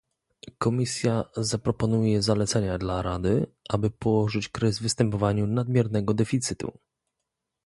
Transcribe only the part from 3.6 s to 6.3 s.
aby położyć kres występowaniu nadmiernego